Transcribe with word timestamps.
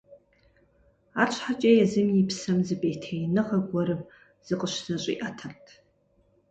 Арщхьэкӏэ 1.21 1.71
езым 1.83 2.07
и 2.21 2.23
псэм 2.29 2.57
зы 2.67 2.75
пӏейтеиныгъэ 2.81 3.57
гуэрым 3.67 4.01
зыкъыщызэщӏиӏэтэрт. 4.45 5.65